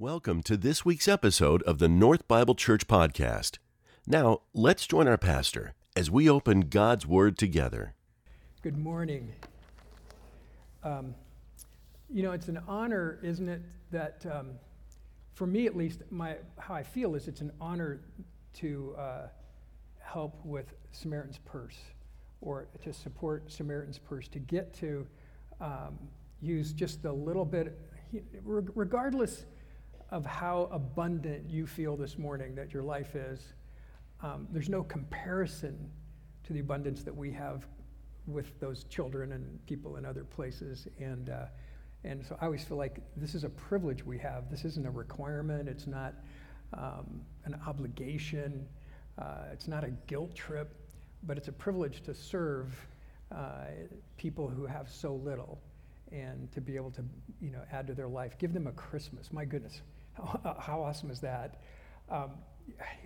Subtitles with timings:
[0.00, 3.58] Welcome to this week's episode of the North Bible Church Podcast.
[4.06, 7.96] Now, let's join our pastor as we open God's Word together.
[8.62, 9.32] Good morning.
[10.84, 11.16] Um,
[12.08, 13.60] you know, it's an honor, isn't it,
[13.90, 14.50] that um,
[15.34, 18.00] for me at least, my, how I feel is it's an honor
[18.58, 19.26] to uh,
[19.98, 21.80] help with Samaritan's Purse
[22.40, 25.04] or to support Samaritan's Purse, to get to
[25.60, 25.98] um,
[26.40, 27.76] use just a little bit,
[28.44, 29.44] regardless
[30.10, 33.52] of how abundant you feel this morning that your life is,
[34.22, 35.90] um, there's no comparison
[36.44, 37.66] to the abundance that we have
[38.26, 40.88] with those children and people in other places.
[40.98, 41.46] And, uh,
[42.04, 44.50] and so I always feel like this is a privilege we have.
[44.50, 46.14] This isn't a requirement, it's not
[46.74, 48.66] um, an obligation,
[49.18, 50.74] uh, it's not a guilt trip,
[51.24, 52.74] but it's a privilege to serve
[53.34, 53.64] uh,
[54.16, 55.60] people who have so little
[56.12, 57.04] and to be able to
[57.40, 58.38] you know, add to their life.
[58.38, 59.32] Give them a Christmas.
[59.32, 59.82] My goodness.
[60.58, 61.60] How awesome is that?
[62.10, 62.30] Um,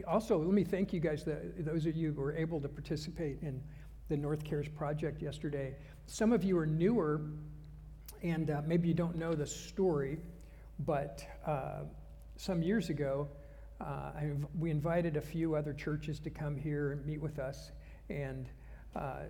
[0.07, 1.25] also, let me thank you guys,
[1.59, 3.63] those of you who were able to participate in
[4.09, 5.75] the North Cares project yesterday.
[6.07, 7.23] Some of you are newer,
[8.23, 10.19] and uh, maybe you don't know the story,
[10.81, 11.85] but uh,
[12.37, 13.29] some years ago,
[13.81, 14.13] uh,
[14.59, 17.73] we invited a few other churches to come here and meet with us,
[18.09, 18.49] and
[18.95, 19.23] uh,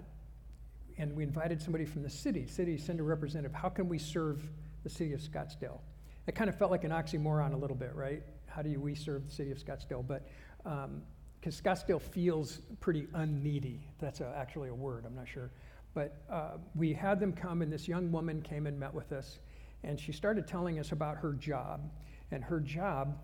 [0.99, 2.47] and we invited somebody from the city.
[2.47, 3.55] City send a representative.
[3.55, 4.43] How can we serve
[4.85, 5.81] the city of Scottsdale?
[6.27, 8.23] It kind of felt like an oxymoron a little bit, right?
[8.47, 10.07] How do you we serve the city of Scottsdale?
[10.07, 10.29] But
[10.63, 13.81] because um, Scottsdale feels pretty unneedy.
[13.99, 15.51] That's a, actually a word, I'm not sure.
[15.95, 19.41] But uh, we had them come, and this young woman came and met with us,
[19.85, 21.91] and she started telling us about her job.
[22.31, 23.19] And her job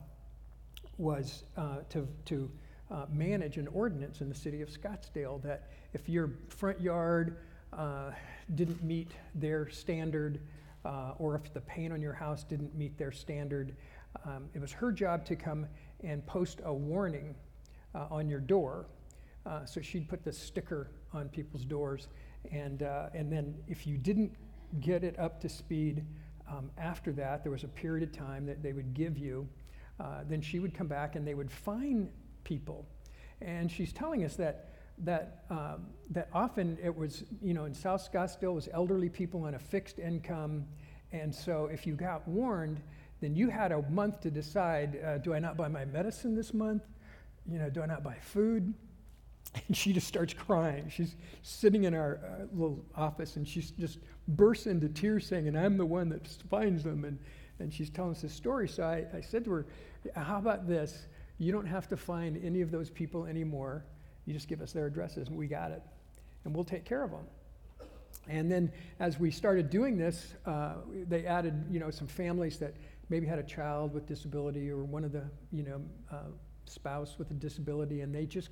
[0.98, 2.50] was uh, to, to
[2.90, 7.38] uh, manage an ordinance in the city of Scottsdale that if your front yard
[7.72, 8.10] uh,
[8.54, 10.40] didn't meet their standard,
[10.84, 13.76] uh, or if the paint on your house didn't meet their standard.
[14.24, 15.66] Um, it was her job to come
[16.02, 17.34] and post a warning
[17.94, 18.86] uh, on your door.
[19.46, 22.08] Uh, so she'd put the sticker on people's doors,
[22.52, 24.32] and, uh, and then if you didn't
[24.80, 26.04] get it up to speed
[26.50, 29.48] um, after that, there was a period of time that they would give you.
[30.00, 32.08] Uh, then she would come back and they would fine
[32.44, 32.86] people.
[33.40, 34.67] And she's telling us that
[35.04, 39.54] that, um, that often it was, you know, in South Scottsdale, was elderly people on
[39.54, 40.64] a fixed income.
[41.12, 42.80] And so if you got warned,
[43.20, 46.54] then you had a month to decide uh, do I not buy my medicine this
[46.54, 46.82] month?
[47.50, 48.74] You know, do I not buy food?
[49.66, 50.90] And she just starts crying.
[50.90, 53.98] She's sitting in our uh, little office and she just
[54.28, 57.06] bursts into tears saying, and I'm the one that finds them.
[57.06, 57.18] And,
[57.58, 58.68] and she's telling us this story.
[58.68, 59.66] So I, I said to her,
[60.14, 61.06] How about this?
[61.38, 63.84] You don't have to find any of those people anymore.
[64.28, 65.82] You just give us their addresses and we got it.
[66.44, 67.24] And we'll take care of them.
[68.28, 70.74] And then as we started doing this, uh,
[71.08, 72.74] they added, you know, some families that
[73.08, 75.80] maybe had a child with disability or one of the, you know,
[76.12, 76.24] uh,
[76.66, 78.50] spouse with a disability, and they just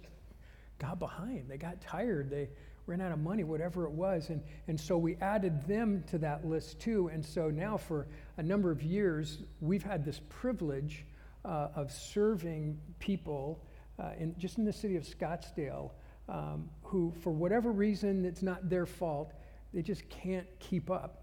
[0.78, 1.44] got behind.
[1.46, 2.30] They got tired.
[2.30, 2.48] They
[2.86, 4.30] ran out of money, whatever it was.
[4.30, 7.10] And, and so we added them to that list too.
[7.12, 8.06] And so now for
[8.38, 11.04] a number of years, we've had this privilege
[11.44, 13.60] uh, of serving people
[13.98, 15.90] uh, in, just in the city of Scottsdale
[16.28, 19.32] um, who, for whatever reason, it's not their fault,
[19.72, 21.22] they just can't keep up.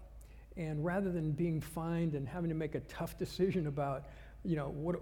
[0.56, 4.04] And rather than being fined and having to make a tough decision about,
[4.44, 4.96] you know, what,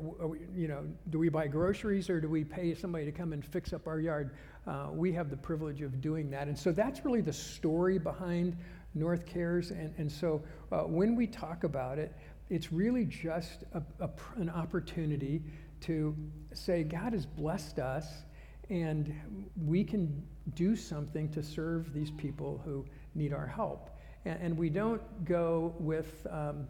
[0.55, 3.73] you know, do we buy groceries or do we pay somebody to come and fix
[3.73, 4.31] up our yard?
[4.67, 6.49] Uh, we have the privilege of doing that.
[6.49, 8.57] And so that's really the story behind
[8.95, 9.71] North Cares.
[9.71, 12.15] And, and so uh, when we talk about it,
[12.49, 15.43] it's really just a, a, an opportunity
[15.83, 16.17] to
[16.53, 18.07] say, God has blessed us
[18.71, 19.15] and
[19.67, 20.23] we can
[20.55, 22.85] do something to serve these people who
[23.15, 23.91] need our help.
[24.25, 26.67] And, and we don't go with, um,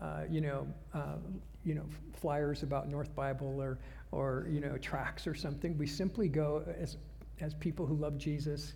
[0.00, 1.16] uh, you know, uh,
[1.64, 3.78] you know, flyers about North Bible or,
[4.12, 5.76] or you know, tracks or something.
[5.76, 6.96] We simply go as,
[7.40, 8.74] as people who love Jesus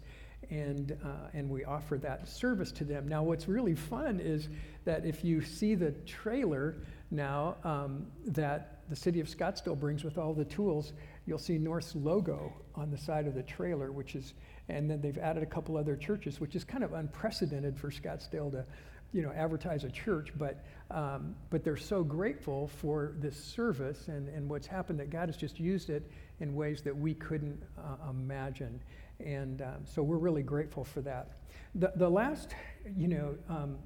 [0.50, 3.08] and, uh, and we offer that service to them.
[3.08, 4.48] Now, what's really fun is
[4.84, 6.76] that if you see the trailer
[7.14, 10.92] now um, that the city of Scottsdale brings with all the tools,
[11.24, 14.34] you'll see North's logo on the side of the trailer, which is
[14.68, 18.50] and then they've added a couple other churches, which is kind of unprecedented for Scottsdale
[18.52, 18.64] to,
[19.12, 20.32] you know, advertise a church.
[20.36, 25.28] But, um, but they're so grateful for this service and, and what's happened that God
[25.28, 28.80] has just used it in ways that we couldn't uh, imagine.
[29.20, 31.32] And um, so we're really grateful for that.
[31.76, 32.54] The, the last,
[32.96, 33.78] you know, um,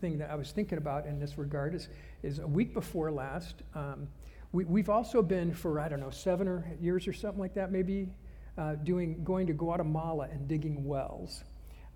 [0.00, 1.88] thing that I was thinking about in this regard is,
[2.22, 4.08] is a week before last, um,
[4.52, 7.70] we, we've also been for, I don't know, seven or years or something like that,
[7.70, 8.08] maybe
[8.56, 11.44] uh, doing, going to Guatemala and digging wells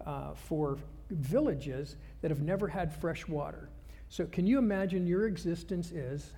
[0.07, 0.79] uh, for
[1.11, 3.69] villages that have never had fresh water.
[4.09, 6.33] So, can you imagine your existence is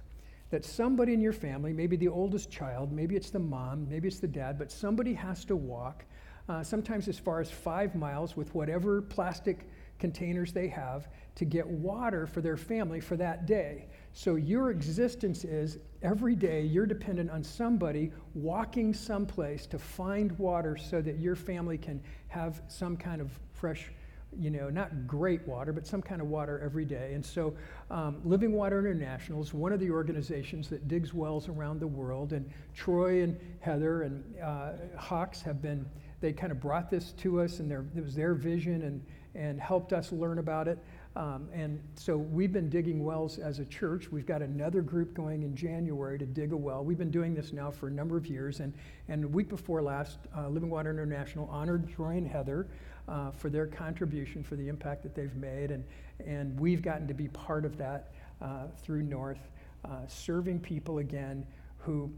[0.55, 4.21] that somebody in your family, maybe the oldest child, maybe it's the mom, maybe it's
[4.21, 6.05] the dad, but somebody has to walk,
[6.49, 9.69] uh, sometimes as far as five miles with whatever plastic
[9.99, 13.89] containers they have to get water for their family for that day.
[14.13, 20.77] So your existence is every day you're dependent on somebody walking someplace to find water
[20.77, 23.91] so that your family can have some kind of fresh
[24.39, 27.13] you know, not great water, but some kind of water every day.
[27.15, 27.55] And so,
[27.91, 32.33] um, Living Water International is one of the organizations that digs wells around the world.
[32.33, 35.87] And Troy and Heather and uh, Hawks have been,
[36.21, 39.05] they kind of brought this to us, and their, it was their vision and,
[39.35, 40.79] and helped us learn about it.
[41.17, 44.11] Um, and so we've been digging wells as a church.
[44.11, 46.85] We've got another group going in January to dig a well.
[46.85, 48.59] We've been doing this now for a number of years.
[48.59, 48.75] And,
[49.09, 52.67] and the week before last, uh, Living Water International honored Troy and Heather
[53.09, 55.71] uh, for their contribution, for the impact that they've made.
[55.71, 55.85] And,
[56.25, 59.51] and we've gotten to be part of that uh, through North,
[59.85, 61.47] uh, serving people again
[61.79, 62.11] who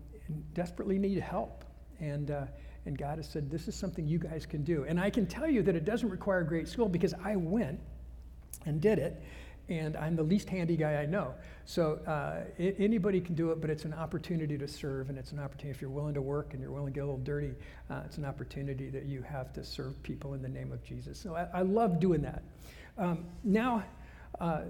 [0.54, 1.64] desperately need help.
[2.00, 2.46] And, uh,
[2.84, 4.84] and God has said, This is something you guys can do.
[4.88, 7.80] And I can tell you that it doesn't require great skill because I went
[8.64, 9.22] and did it
[9.68, 11.34] and I'm the least handy guy I know.
[11.64, 15.40] So uh, anybody can do it, but it's an opportunity to serve, and it's an
[15.40, 17.52] opportunity if you're willing to work and you're willing to get a little dirty.
[17.90, 21.18] Uh, it's an opportunity that you have to serve people in the name of Jesus.
[21.18, 22.42] So I, I love doing that.
[22.96, 23.84] Um, now,
[24.40, 24.62] uh,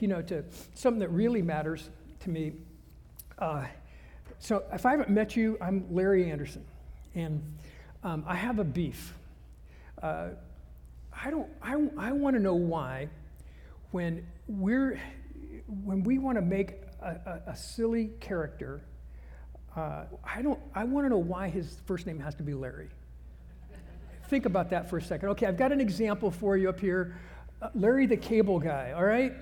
[0.00, 1.90] you know, to something that really matters
[2.20, 2.52] to me.
[3.38, 3.66] Uh,
[4.38, 6.64] so if I haven't met you, I'm Larry Anderson,
[7.14, 7.42] and
[8.04, 9.12] um, I have a beef.
[10.02, 10.28] Uh,
[11.24, 11.48] I don't.
[11.60, 13.08] I, I want to know why
[13.90, 15.00] when we're
[15.84, 18.82] when we want to make a, a, a silly character,
[19.76, 20.60] uh, I don't.
[20.74, 22.88] I want to know why his first name has to be Larry.
[24.28, 25.30] Think about that for a second.
[25.30, 27.16] Okay, I've got an example for you up here.
[27.62, 28.92] Uh, Larry the cable guy.
[28.92, 29.32] All right,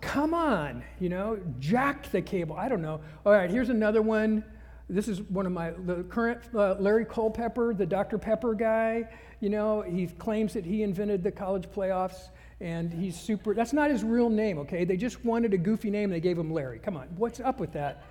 [0.00, 0.84] come on.
[1.00, 2.56] You know, Jack the cable.
[2.56, 3.00] I don't know.
[3.26, 4.44] All right, here's another one.
[4.88, 8.16] This is one of my the current uh, Larry Culpepper, the Dr.
[8.16, 9.08] Pepper guy.
[9.40, 12.28] You know, he claims that he invented the college playoffs
[12.60, 13.54] and he's super.
[13.54, 14.84] That's not his real name, okay?
[14.84, 16.78] They just wanted a goofy name and they gave him Larry.
[16.78, 18.04] Come on, what's up with that?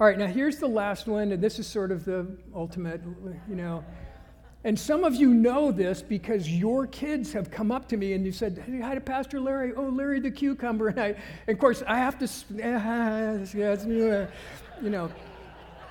[0.00, 3.00] All right, now here's the last one, and this is sort of the ultimate,
[3.48, 3.84] you know.
[4.64, 8.26] And some of you know this because your kids have come up to me and
[8.26, 9.72] you said, hey, Hi to Pastor Larry.
[9.76, 10.88] Oh, Larry the cucumber.
[10.88, 11.06] And, I,
[11.46, 12.28] and of course, I have to,
[14.82, 15.10] you know,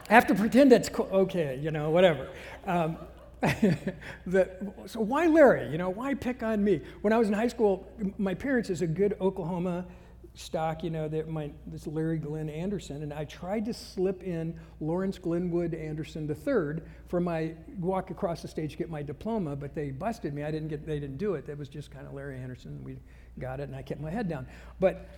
[0.09, 2.27] I have to pretend that's okay, you know, whatever.
[2.65, 2.97] Um,
[4.25, 4.49] the,
[4.87, 5.69] so why Larry?
[5.69, 6.81] You know, why pick on me?
[7.01, 7.87] When I was in high school,
[8.17, 9.85] my parents is a good Oklahoma
[10.33, 14.57] stock, you know, that my this Larry Glenn Anderson, and I tried to slip in
[14.79, 19.73] Lawrence Glenwood Anderson III for my walk across the stage to get my diploma, but
[19.73, 20.43] they busted me.
[20.43, 21.45] I didn't get, they didn't do it.
[21.47, 22.83] That was just kind of Larry Anderson.
[22.83, 22.97] We
[23.39, 24.47] got it, and I kept my head down.
[24.79, 25.09] But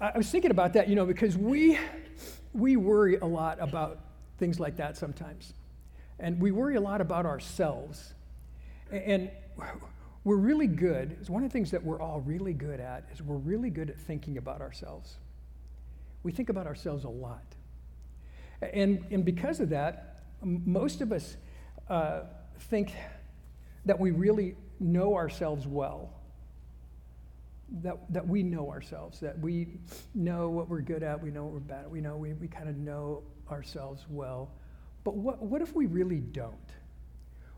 [0.00, 1.78] I was thinking about that, you know, because we
[2.52, 4.00] we worry a lot about
[4.38, 5.54] things like that sometimes.
[6.22, 8.14] And we worry a lot about ourselves.
[8.92, 9.28] And
[10.22, 13.20] we're really good, it's one of the things that we're all really good at, is
[13.20, 15.16] we're really good at thinking about ourselves.
[16.22, 17.44] We think about ourselves a lot.
[18.60, 21.36] And, and because of that, most of us
[21.90, 22.20] uh,
[22.70, 22.94] think
[23.84, 26.14] that we really know ourselves well.
[27.82, 29.66] That, that we know ourselves, that we
[30.14, 32.46] know what we're good at, we know what we're bad at, we know we, we
[32.46, 34.50] kind of know ourselves well.
[35.04, 36.54] But what, what if we really don't?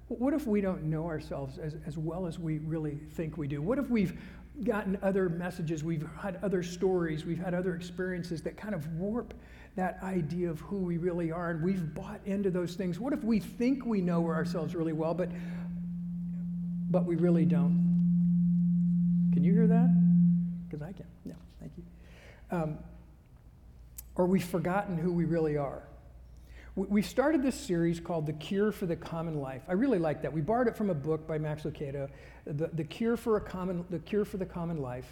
[0.09, 3.63] What if we don't know ourselves as, as well as we really think we do?
[3.63, 4.19] What if we've
[4.63, 9.35] gotten other messages, we've had other stories, we've had other experiences that kind of warp
[9.77, 13.01] that idea of who we really are, and we've bought into those things?
[13.01, 15.31] What if we think we know ourselves really well, but,
[16.91, 19.31] but we really don't?
[19.33, 20.69] Can you hear that?
[20.69, 21.07] Because I can.
[21.25, 21.85] Yeah, thank you.
[22.57, 22.79] Um,
[24.15, 25.83] or we've forgotten who we really are.
[26.77, 29.63] We started this series called The Cure for the Common Life.
[29.69, 30.33] I really like that.
[30.33, 32.09] We borrowed it from a book by Max Lucado,
[32.47, 35.07] The, the, Cure, for a common, the Cure for the Common Life,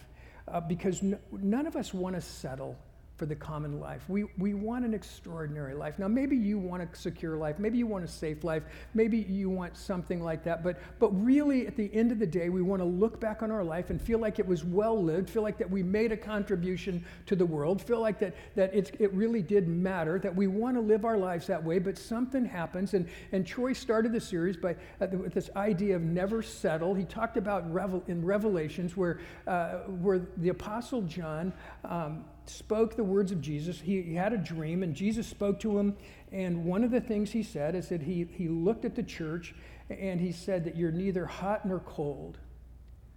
[0.49, 2.77] uh, because none of us want to settle
[3.23, 4.03] for the common life.
[4.09, 5.97] We, we want an extraordinary life.
[5.97, 7.61] Now, maybe you want a secure life.
[7.61, 8.65] Maybe you want a safe life.
[8.95, 10.65] Maybe you want something like that.
[10.65, 13.53] But, but really, at the end of the day, we want to look back on
[13.53, 16.17] our life and feel like it was well lived, feel like that we made a
[16.17, 20.49] contribution to the world, feel like that, that it's, it really did matter, that we
[20.49, 21.79] want to live our lives that way.
[21.79, 22.95] But something happens.
[22.95, 26.93] And, and Troy started the series by, uh, with this idea of never settle.
[26.93, 31.53] He talked about revel, in Revelations where, uh, where the Apostle John.
[31.85, 33.81] Um, spoke the words of Jesus.
[33.81, 35.97] He, he, had a dream, and Jesus spoke to him.
[36.31, 39.55] And one of the things he said is that he, he looked at the church
[39.91, 42.39] and he said that you're neither hot nor cold,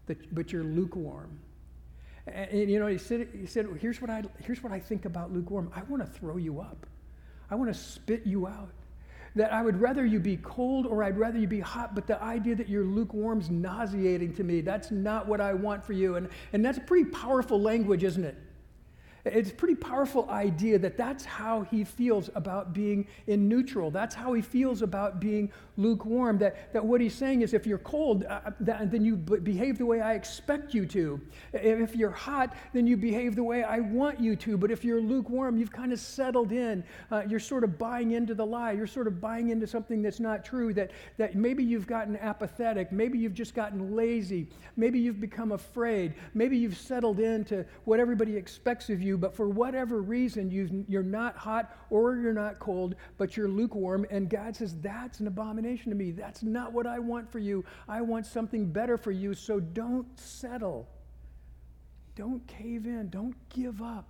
[0.08, 1.40] that, but you're lukewarm.
[2.28, 5.06] And, and you know, he said, he said here's, what I, here's what I think
[5.06, 6.86] about lukewarm I want to throw you up.
[7.50, 8.72] I want to spit you out.
[9.36, 12.22] That I would rather you be cold or I'd rather you be hot, but the
[12.24, 14.62] idea that you're lukewarm's nauseating to me.
[14.62, 16.16] That's not what I want for you.
[16.16, 18.38] And, and that's pretty powerful language, isn't it?
[19.26, 23.90] It's a pretty powerful idea that that's how he feels about being in neutral.
[23.90, 26.38] That's how he feels about being lukewarm.
[26.38, 29.86] That, that what he's saying is if you're cold, uh, that, then you behave the
[29.86, 31.20] way I expect you to.
[31.54, 34.58] If you're hot, then you behave the way I want you to.
[34.58, 36.84] But if you're lukewarm, you've kind of settled in.
[37.10, 38.74] Uh, you're sort of buying into the lie.
[38.74, 40.72] You're sort of buying into something that's not true.
[40.72, 42.92] That, that maybe you've gotten apathetic.
[42.92, 44.48] Maybe you've just gotten lazy.
[44.78, 46.14] Maybe you've become afraid.
[46.36, 51.04] Maybe you've settled into what everybody expects of you but for whatever reason, you are
[51.04, 54.06] not hot or you're not cold, but you're lukewarm.
[54.10, 56.12] And God says, That's an abomination to me.
[56.12, 57.64] That's not what I want for you.
[57.88, 59.34] I want something better for you.
[59.34, 60.88] So don't settle.
[62.16, 63.10] Don't cave in.
[63.10, 64.08] Don't give up.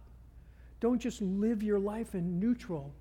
[0.79, 2.93] Don't just live your life in neutral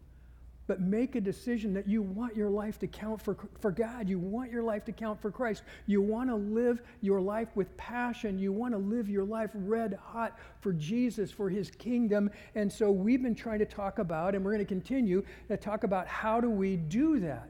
[0.66, 4.09] but make a decision that you want your life to count for, for God.
[4.09, 5.62] You want your life to count for Christ.
[5.87, 8.38] You want to live your life with passion.
[8.38, 12.30] You want to live your life red hot for Jesus, for his kingdom.
[12.54, 15.85] And so we've been trying to talk about, and we're going to continue to talk
[15.85, 17.49] about how do we do that.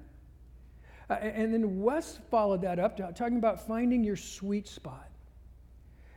[1.09, 5.11] Uh, and then Wes followed that up, talking about finding your sweet spot.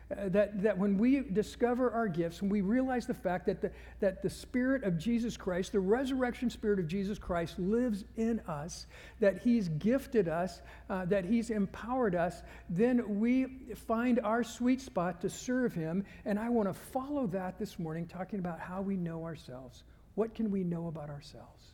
[0.10, 3.70] Uh, that, that when we discover our gifts, when we realize the fact that the,
[4.00, 8.88] that the Spirit of Jesus Christ, the resurrection Spirit of Jesus Christ, lives in us,
[9.20, 15.20] that He's gifted us, uh, that He's empowered us, then we find our sweet spot
[15.22, 16.06] to serve Him.
[16.24, 19.84] And I want to follow that this morning, talking about how we know ourselves.
[20.16, 21.66] What can we know about ourselves?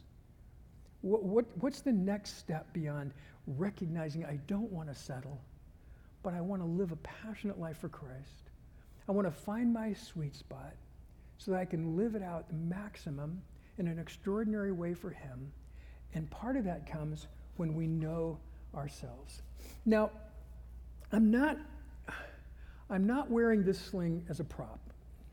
[1.01, 3.13] What, what, what's the next step beyond
[3.45, 5.39] recognizing I don't want to settle?
[6.23, 8.49] But I want to live a passionate life for Christ.
[9.07, 10.73] I want to find my sweet spot
[11.37, 13.41] so that I can live it out maximum
[13.77, 15.51] in an extraordinary way for Him.
[16.13, 17.27] And part of that comes
[17.57, 18.39] when we know
[18.73, 19.41] ourselves.
[19.85, 20.11] Now,
[21.11, 21.57] I'm not,
[22.89, 24.79] I'm not wearing this sling as a prop.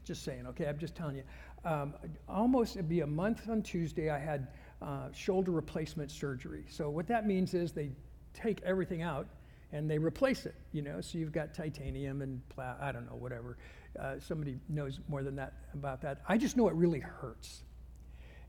[0.04, 0.66] Just saying, okay?
[0.66, 1.22] I'm just telling you.
[1.64, 1.94] Um,
[2.28, 4.48] almost, it'd be a month on Tuesday, I had
[4.82, 6.64] uh, shoulder replacement surgery.
[6.68, 7.90] So, what that means is they
[8.32, 9.28] take everything out
[9.72, 11.00] and they replace it, you know.
[11.00, 13.56] So you've got titanium and pla- I don't know, whatever.
[13.98, 16.22] Uh, somebody knows more than that about that.
[16.28, 17.62] I just know it really hurts,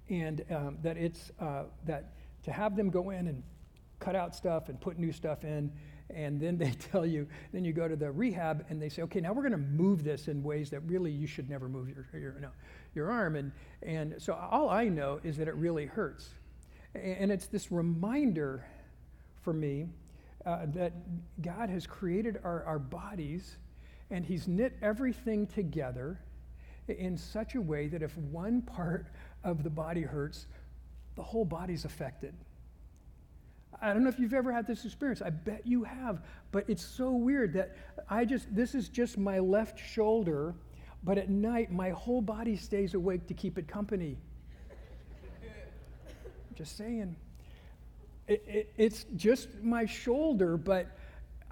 [0.10, 2.14] and um, that it's uh, that
[2.44, 3.44] to have them go in and
[4.00, 5.72] cut out stuff and put new stuff in,
[6.10, 9.20] and then they tell you, then you go to the rehab and they say, okay,
[9.20, 12.08] now we're going to move this in ways that really you should never move your
[12.14, 12.50] your, no,
[12.94, 13.52] your arm, and
[13.84, 16.30] and so all I know is that it really hurts,
[16.96, 18.66] and it's this reminder
[19.42, 19.88] for me
[20.46, 20.94] uh, that
[21.42, 23.58] God has created our, our bodies
[24.10, 26.20] and He's knit everything together
[26.88, 29.08] in such a way that if one part
[29.44, 30.48] of the body hurts,
[31.16, 32.34] the whole body's affected.
[33.82, 35.22] I don't know if you've ever had this experience.
[35.22, 36.22] I bet you have.
[36.52, 37.76] But it's so weird that
[38.10, 40.54] I just, this is just my left shoulder,
[41.04, 44.18] but at night my whole body stays awake to keep it company.
[46.56, 47.16] just saying
[48.32, 50.88] it, it, it's just my shoulder, but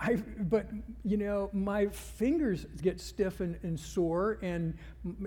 [0.01, 0.67] I, but
[1.03, 4.75] you know, my fingers get stiff and, and sore, and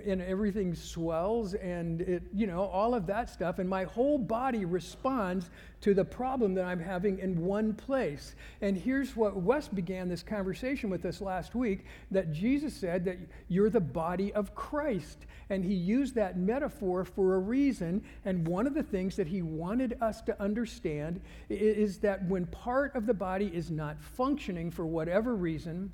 [0.05, 4.65] and everything swells, and it, you know, all of that stuff, and my whole body
[4.65, 5.49] responds
[5.81, 8.35] to the problem that I'm having in one place.
[8.61, 13.17] And here's what Wes began this conversation with us last week: that Jesus said that
[13.49, 18.03] you're the body of Christ, and he used that metaphor for a reason.
[18.25, 22.95] And one of the things that he wanted us to understand is that when part
[22.95, 25.91] of the body is not functioning for whatever reason,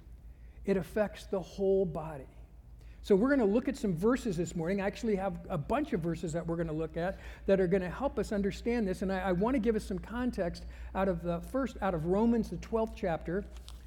[0.66, 2.28] it affects the whole body.
[3.02, 4.82] So, we're going to look at some verses this morning.
[4.82, 7.68] I actually have a bunch of verses that we're going to look at that are
[7.68, 9.02] going to help us understand this.
[9.02, 12.08] And I, I want to give us some context out of the first, out of
[12.08, 13.46] Romans, the 12th chapter.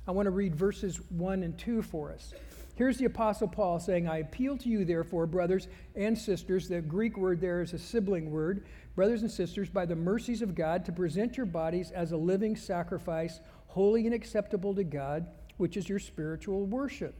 [0.08, 2.32] I want to read verses 1 and 2 for us.
[2.74, 6.68] Here's the Apostle Paul saying, I appeal to you, therefore, brothers and sisters.
[6.68, 8.64] The Greek word there is a sibling word.
[8.96, 12.56] Brothers and sisters, by the mercies of God, to present your bodies as a living
[12.56, 13.40] sacrifice,
[13.72, 15.26] holy and acceptable to God,
[15.56, 17.14] which is your spiritual worship.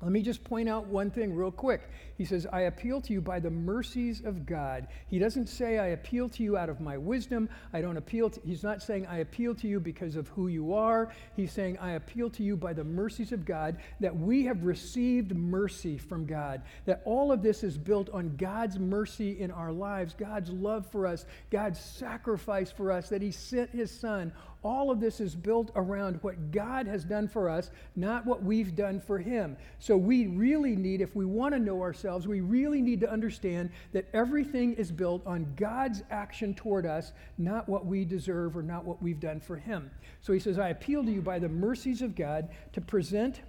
[0.00, 1.82] Let me just point out one thing real quick.
[2.20, 4.88] He says, I appeal to you by the mercies of God.
[5.08, 7.48] He doesn't say, I appeal to you out of my wisdom.
[7.72, 10.74] I don't appeal to, he's not saying, I appeal to you because of who you
[10.74, 11.14] are.
[11.34, 15.34] He's saying, I appeal to you by the mercies of God, that we have received
[15.34, 16.60] mercy from God.
[16.84, 21.06] That all of this is built on God's mercy in our lives, God's love for
[21.06, 24.30] us, God's sacrifice for us, that He sent His Son
[24.62, 28.76] all of this is built around what God has done for us, not what we've
[28.76, 29.56] done for Him.
[29.78, 33.10] So we really need, if we want to know ourselves, ourselves, we really need to
[33.10, 38.62] understand that everything is built on God's action toward us, not what we deserve or
[38.62, 39.90] not what we've done for Him.
[40.20, 43.42] So he says, I appeal to you by the mercies of God to present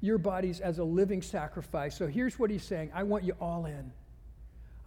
[0.00, 1.96] your bodies as a living sacrifice.
[1.96, 3.92] So here's what he's saying I want you all in.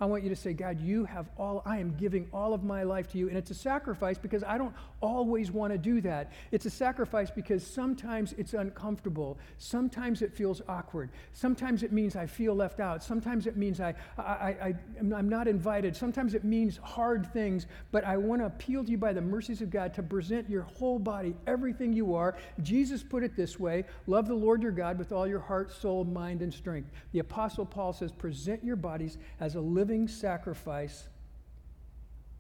[0.02, 2.82] I want you to say, God, you have all, I am giving all of my
[2.82, 3.30] life to you.
[3.30, 6.32] And it's a sacrifice because I don't always want to do that.
[6.52, 9.38] It's a sacrifice because sometimes it's uncomfortable.
[9.60, 11.12] Sometimes it feels awkward.
[11.34, 13.04] Sometimes it means I feel left out.
[13.04, 14.76] Sometimes it means I, I, I,
[15.14, 15.96] I'm not invited.
[15.96, 17.68] Sometimes it means hard things.
[17.92, 20.64] But I want to appeal to you by the mercies of God to present your
[20.64, 22.36] whole body, everything you are.
[22.64, 26.06] Jesus put it this way love the Lord your God with all your heart, soul,
[26.06, 26.90] mind, and strength.
[27.12, 31.10] The Apostle Paul says, present your bodies as a living living sacrifice,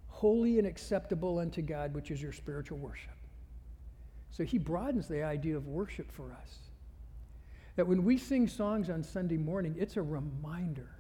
[0.08, 3.12] holy and acceptable unto God, which is your spiritual worship.
[4.30, 6.60] So he broadens the idea of worship for us.
[7.76, 10.92] That when we sing songs on Sunday morning, it's a reminder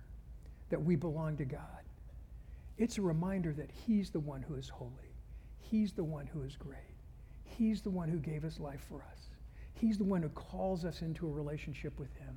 [0.70, 1.86] that we belong to God.
[2.77, 5.15] It's a reminder that He's the one who is holy.
[5.58, 6.98] He's the one who is great.
[7.46, 9.29] He's the one who gave His life for us.
[9.74, 12.36] He's the one who calls us into a relationship with Him.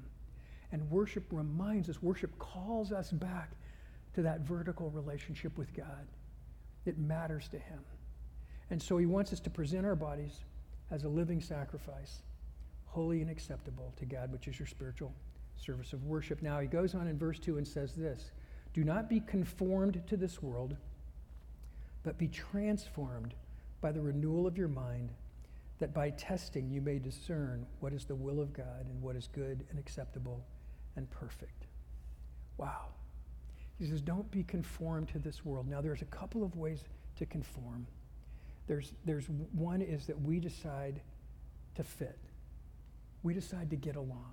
[0.71, 3.51] And worship reminds us, worship calls us back
[4.15, 6.07] to that vertical relationship with God.
[6.87, 7.81] It matters to Him.
[8.71, 10.41] And so He wants us to present our bodies
[10.91, 12.23] as a living sacrifice,
[12.87, 15.13] holy and acceptable to God, which is your spiritual
[15.57, 16.43] service of worship.
[16.43, 18.31] Now, He goes on in verse 2 and says this
[18.73, 20.77] Do not be conformed to this world,
[22.03, 23.35] but be transformed
[23.81, 25.11] by the renewal of your mind,
[25.79, 29.29] that by testing you may discern what is the will of God and what is
[29.29, 30.45] good and acceptable
[30.97, 31.67] and perfect.
[32.57, 32.89] Wow.
[33.79, 35.69] He says, don't be conformed to this world.
[35.69, 36.85] Now, there's a couple of ways
[37.17, 37.87] to conform.
[38.67, 41.01] There's, there's one is that we decide
[41.75, 42.19] to fit.
[43.23, 44.33] We decide to get along.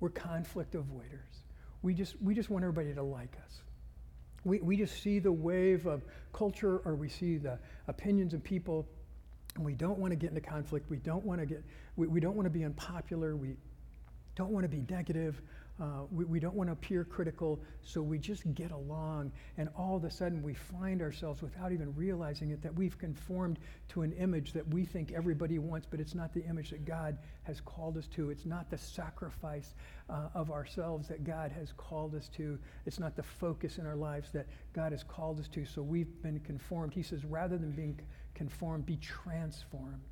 [0.00, 1.42] We're conflict avoiders.
[1.82, 3.62] We just, we just want everybody to like us.
[4.44, 7.58] We, we just see the wave of culture or we see the
[7.88, 8.86] opinions of people
[9.56, 10.88] and we don't want to get into conflict.
[10.88, 11.64] We don't want to get,
[11.96, 13.34] we, we don't want to be unpopular.
[13.34, 13.56] We
[14.36, 15.42] don't want to be negative.
[15.80, 19.30] Uh, we, we don't want to appear critical, so we just get along.
[19.56, 23.58] And all of a sudden, we find ourselves, without even realizing it, that we've conformed
[23.90, 27.18] to an image that we think everybody wants, but it's not the image that God
[27.44, 28.30] has called us to.
[28.30, 29.74] It's not the sacrifice
[30.10, 32.58] uh, of ourselves that God has called us to.
[32.84, 35.64] It's not the focus in our lives that God has called us to.
[35.64, 36.92] So we've been conformed.
[36.92, 38.00] He says, rather than being
[38.34, 40.02] conformed, be transformed.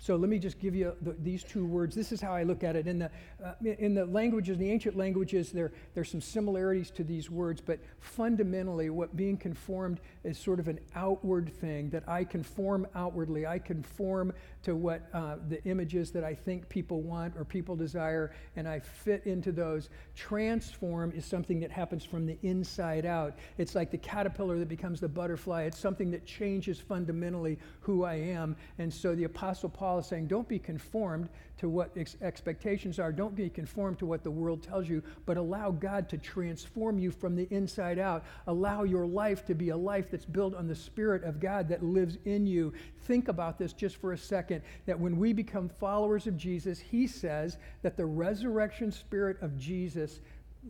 [0.00, 1.94] So let me just give you the, these two words.
[1.94, 2.86] This is how I look at it.
[2.86, 3.10] In the,
[3.44, 7.78] uh, in the languages, the ancient languages, there, there's some similarities to these words, but
[7.98, 13.46] fundamentally, what being conformed is sort of an outward thing that I conform outwardly.
[13.46, 14.32] I conform
[14.62, 18.80] to what uh, the images that I think people want or people desire, and I
[18.80, 19.90] fit into those.
[20.16, 23.36] Transform is something that happens from the inside out.
[23.58, 25.64] It's like the caterpillar that becomes the butterfly.
[25.64, 28.56] It's something that changes fundamentally who I am.
[28.78, 33.00] And so the Apostle Paul Paul is saying, don't be conformed to what ex- expectations
[33.00, 33.10] are.
[33.10, 37.10] Don't be conformed to what the world tells you, but allow God to transform you
[37.10, 38.24] from the inside out.
[38.46, 41.82] Allow your life to be a life that's built on the Spirit of God that
[41.82, 42.72] lives in you.
[43.00, 47.08] Think about this just for a second that when we become followers of Jesus, he
[47.08, 50.20] says that the resurrection Spirit of Jesus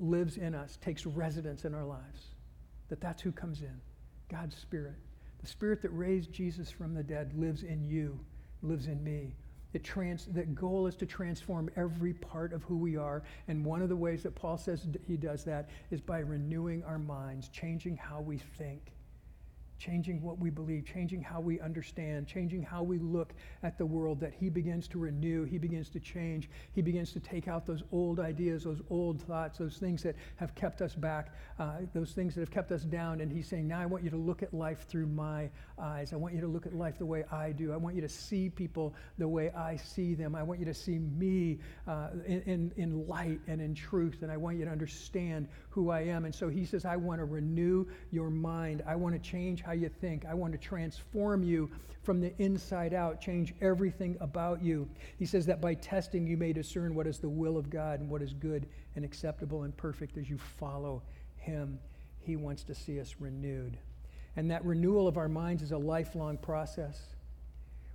[0.00, 2.28] lives in us, takes residence in our lives.
[2.88, 3.82] That that's who comes in
[4.30, 4.94] God's Spirit.
[5.42, 8.18] The Spirit that raised Jesus from the dead lives in you
[8.62, 9.34] lives in me.
[9.72, 13.22] It trans, the goal is to transform every part of who we are.
[13.46, 16.98] And one of the ways that Paul says he does that is by renewing our
[16.98, 18.92] minds, changing how we think
[19.80, 24.20] changing what we believe, changing how we understand, changing how we look at the world,
[24.20, 27.82] that He begins to renew, He begins to change, He begins to take out those
[27.90, 32.34] old ideas, those old thoughts, those things that have kept us back, uh, those things
[32.34, 33.20] that have kept us down.
[33.22, 36.12] And He's saying, Now I want you to look at life through my eyes.
[36.12, 37.72] I want you to look at life the way I do.
[37.72, 40.34] I want you to see people the way I see them.
[40.34, 44.18] I want you to see me uh, in, in, in light and in truth.
[44.20, 46.26] And I want you to understand who I am.
[46.26, 48.82] And so He says, I want to renew your mind.
[48.86, 50.24] I want to change how you think.
[50.24, 51.70] I want to transform you
[52.02, 54.88] from the inside out, change everything about you.
[55.16, 58.10] He says that by testing, you may discern what is the will of God and
[58.10, 61.04] what is good and acceptable and perfect as you follow
[61.36, 61.78] Him.
[62.18, 63.78] He wants to see us renewed.
[64.34, 67.00] And that renewal of our minds is a lifelong process.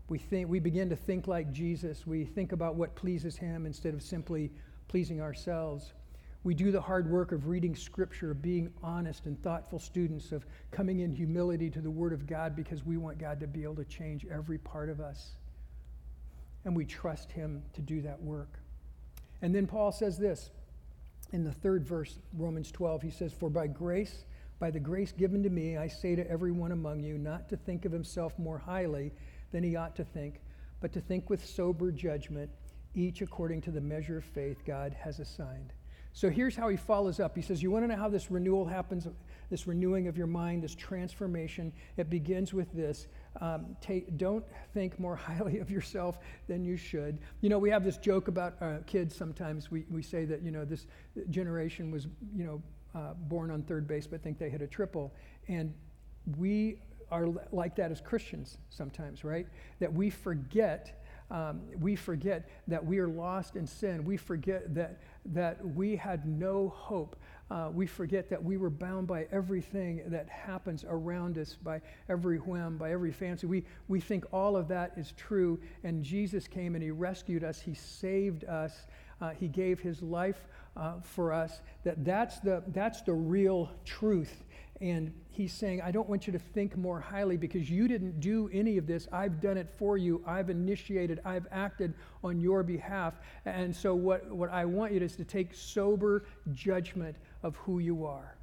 [0.08, 2.08] We, think, we begin to think like Jesus.
[2.08, 4.50] We think about what pleases Him instead of simply
[4.88, 5.92] pleasing ourselves.
[6.46, 10.46] We do the hard work of reading Scripture, of being honest and thoughtful students, of
[10.70, 13.78] coming in humility to the Word of God because we want God to be able
[13.78, 15.32] to change every part of us.
[16.64, 18.60] And we trust Him to do that work.
[19.42, 20.52] And then Paul says this
[21.32, 24.26] in the third verse, Romans 12, he says, For by grace,
[24.60, 27.86] by the grace given to me, I say to everyone among you, not to think
[27.86, 29.12] of himself more highly
[29.52, 30.42] than he ought to think,
[30.80, 32.52] but to think with sober judgment,
[32.94, 35.74] each according to the measure of faith God has assigned.
[36.16, 37.36] So here's how he follows up.
[37.36, 39.06] He says, You want to know how this renewal happens,
[39.50, 41.74] this renewing of your mind, this transformation?
[41.98, 43.08] It begins with this.
[43.42, 43.76] Um,
[44.16, 47.20] don't think more highly of yourself than you should.
[47.42, 49.70] You know, we have this joke about uh, kids sometimes.
[49.70, 50.88] We, we say that, you know, this
[51.30, 52.62] generation was, you know,
[52.98, 55.14] uh, born on third base but think they hit a triple.
[55.50, 55.74] And
[56.38, 56.80] we
[57.12, 59.48] are like that as Christians sometimes, right?
[59.80, 61.04] That we forget.
[61.32, 64.06] Um, we forget that we are lost in sin.
[64.06, 65.00] We forget that
[65.34, 67.16] that we had no hope.
[67.50, 72.38] Uh, we forget that we were bound by everything that happens around us, by every
[72.38, 73.46] whim, by every fancy.
[73.46, 77.60] We, we think all of that is true, and Jesus came and He rescued us,
[77.60, 78.88] He saved us,
[79.22, 81.62] uh, He gave His life uh, for us.
[81.84, 84.44] That that's the, that's the real truth.
[84.82, 88.50] And he's saying, I don't want you to think more highly because you didn't do
[88.52, 89.08] any of this.
[89.12, 90.22] I've done it for you.
[90.28, 93.14] I've initiated, I've acted on your behalf.
[93.46, 97.80] And so, what, what I want you to is to take sober judgment of who
[97.80, 98.36] you are.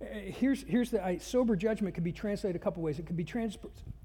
[0.00, 2.98] Eh, here's, here's the I, sober judgment could be translated a couple ways.
[2.98, 3.56] It could be, trans,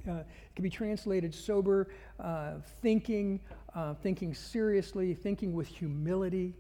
[0.08, 1.90] uh, it could be translated sober
[2.20, 3.42] uh, thinking,
[3.76, 6.56] uh, thinking seriously, thinking with humility,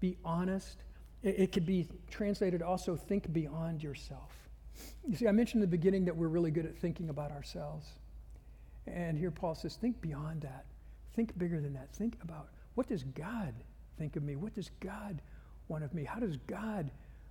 [0.00, 0.82] be honest.
[1.22, 4.32] It, it could be translated also think beyond yourself.
[5.06, 7.86] You see, I mentioned in the beginning that we're really good at thinking about ourselves.
[8.86, 10.66] And here Paul says, think beyond that.
[11.14, 11.92] Think bigger than that.
[11.94, 13.54] Think about what does God
[13.98, 14.36] think of me?
[14.36, 15.20] What does God
[15.68, 16.04] want of me?
[16.04, 16.90] How does God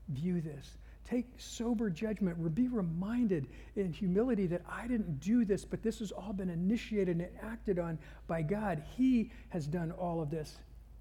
[0.09, 0.77] view this?
[1.05, 2.53] Take sober judgment.
[2.53, 7.17] Be reminded in humility that I didn't do this, but this has all been initiated
[7.17, 7.97] and acted on
[8.27, 8.83] by God.
[8.95, 10.57] He has done all of this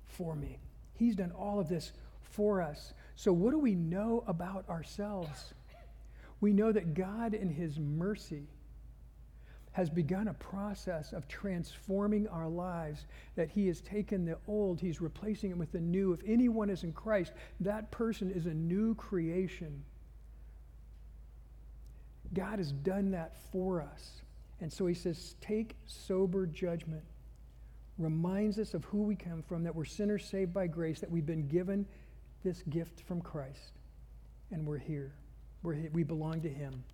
[0.06, 0.58] for me.
[0.94, 1.92] He's done all of this
[2.30, 2.92] for us.
[3.16, 5.54] So, what do we know about ourselves?
[6.40, 8.46] We know that God, in His mercy,
[9.72, 15.00] has begun a process of transforming our lives, that He has taken the old, He's
[15.00, 16.12] replacing it with the new.
[16.12, 19.84] If anyone is in Christ, that person is a new creation.
[22.34, 24.22] God has done that for us.
[24.60, 27.04] And so He says, take sober judgment.
[27.98, 31.26] Reminds us of who we come from, that we're sinners saved by grace, that we've
[31.26, 31.86] been given
[32.44, 33.78] this gift from Christ,
[34.50, 35.12] and we're here.
[35.62, 36.84] We're, we belong to Him.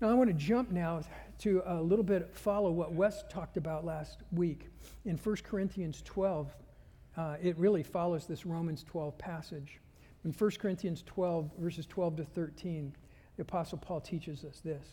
[0.00, 1.02] Now, I want to jump now
[1.38, 4.68] to a little bit follow what Wes talked about last week.
[5.04, 6.54] In 1 Corinthians 12,
[7.16, 9.80] uh, it really follows this Romans 12 passage.
[10.24, 12.94] In 1 Corinthians 12, verses 12 to 13,
[13.36, 14.86] the Apostle Paul teaches us this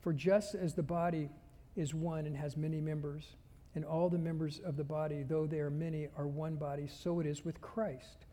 [0.00, 1.30] For just as the body
[1.76, 3.36] is one and has many members,
[3.74, 7.20] and all the members of the body, though they are many, are one body, so
[7.20, 8.26] it is with Christ.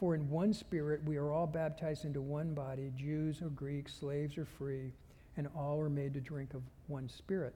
[0.00, 4.38] For in one spirit we are all baptized into one body, Jews or Greeks, slaves
[4.38, 4.94] or free,
[5.36, 7.54] and all are made to drink of one spirit.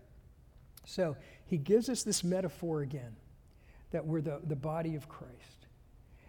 [0.85, 3.17] So he gives us this metaphor again
[3.93, 5.69] that we're the, the body of Christ.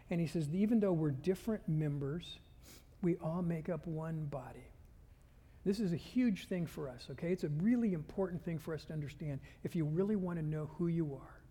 [0.09, 2.39] And he says, even though we're different members,
[3.01, 4.69] we all make up one body.
[5.65, 7.33] This is a huge thing for us, okay?
[7.33, 10.69] It's a really important thing for us to understand if you really want to know
[10.77, 11.41] who you are,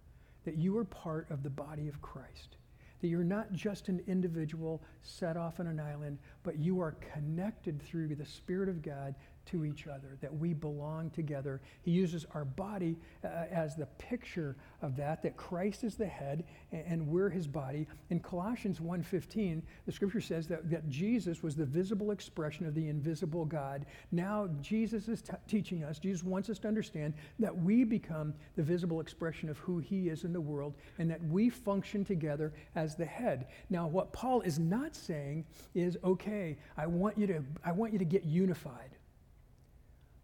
[0.46, 2.57] that you are part of the body of Christ
[3.05, 7.83] that you're not just an individual set off on an island, but you are connected
[7.83, 9.14] through the Spirit of God
[9.47, 11.61] to each other, that we belong together.
[11.83, 16.45] He uses our body uh, as the picture of that, that Christ is the head
[16.73, 17.87] and, and we're his body.
[18.11, 22.89] In Colossians 1.15, the scripture says that, that Jesus was the visible expression of the
[22.89, 23.87] invisible God.
[24.13, 28.63] Now Jesus is t- teaching us, Jesus wants us to understand that we become the
[28.63, 32.97] visible expression of who he is in the world and that we function together as
[32.97, 33.49] the head.
[33.71, 37.99] Now what Paul is not saying is, okay, I want you to, I want you
[37.99, 38.91] to get unified.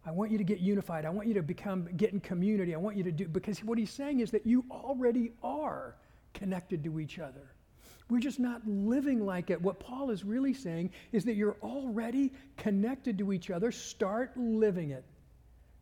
[0.04, 1.04] I want you to get unified.
[1.04, 2.74] I want you to become get in community.
[2.74, 5.96] I want you to do because what he's saying is that you already are
[6.32, 7.52] connected to each other.
[8.08, 9.60] We're just not living like it.
[9.60, 13.70] What Paul is really saying is that you're already connected to each other.
[13.70, 15.04] Start living it.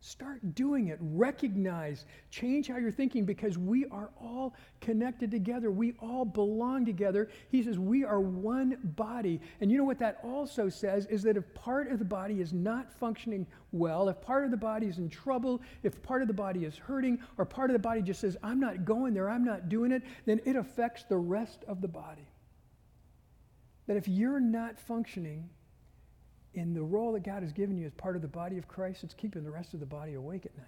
[0.01, 0.97] Start doing it.
[1.01, 5.71] Recognize, change how you're thinking because we are all connected together.
[5.71, 7.29] We all belong together.
[7.49, 9.41] He says we are one body.
[9.59, 12.53] And you know what that also says is that if part of the body is
[12.53, 16.33] not functioning well, if part of the body is in trouble, if part of the
[16.33, 19.43] body is hurting, or part of the body just says, I'm not going there, I'm
[19.43, 22.27] not doing it, then it affects the rest of the body.
[23.87, 25.49] That if you're not functioning
[26.53, 29.03] in the role that God has given you as part of the body of Christ,
[29.03, 30.65] it's keeping the rest of the body awake at night.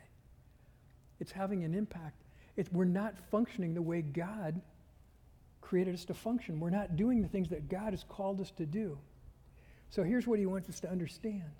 [1.20, 2.22] It's having an impact.
[2.72, 4.62] We're not functioning the way God
[5.62, 6.60] created us to function.
[6.60, 8.98] We're not doing the things that God has called us to do.
[9.89, 11.52] So here's what he wants us to understand.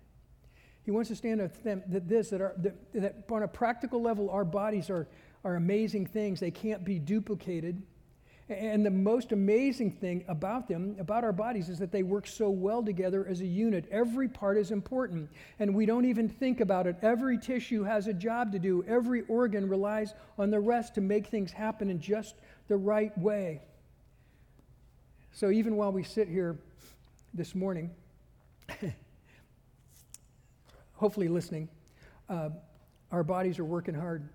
[0.84, 4.30] He wants us to understand that this, that, our, that, that on a practical level,
[4.30, 5.08] our bodies are,
[5.44, 6.40] are amazing things.
[6.40, 7.82] They can't be duplicated.
[8.52, 12.50] And the most amazing thing about them, about our bodies, is that they work so
[12.50, 13.86] well together as a unit.
[13.90, 16.98] Every part is important, and we don't even think about it.
[17.02, 21.28] Every tissue has a job to do, every organ relies on the rest to make
[21.28, 22.36] things happen in just
[22.68, 23.62] the right way.
[25.32, 26.58] So even while we sit here
[27.34, 27.90] this morning,
[30.96, 31.70] hopefully listening,
[32.28, 32.50] uh,
[33.14, 34.28] our bodies are working hard.